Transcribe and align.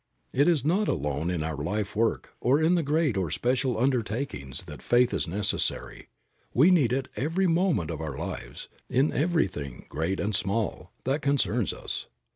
It 0.33 0.47
is 0.47 0.65
not 0.65 0.87
alone 0.87 1.29
in 1.29 1.43
our 1.43 1.57
life 1.63 1.95
work, 1.95 2.33
or 2.41 2.59
in 2.59 2.73
great 2.73 3.15
or 3.15 3.29
special 3.29 3.77
undertakings 3.77 4.63
that 4.63 4.81
faith 4.81 5.13
is 5.13 5.27
necessary. 5.27 6.07
We 6.55 6.71
need 6.71 6.91
it 6.91 7.07
every 7.15 7.45
moment 7.45 7.91
of 7.91 8.01
our 8.01 8.17
lives, 8.17 8.67
in 8.89 9.13
everything, 9.13 9.85
great 9.89 10.19
and 10.19 10.33
small, 10.35 10.91
that 11.03 11.21
concerns 11.21 11.71
us. 11.71 12.07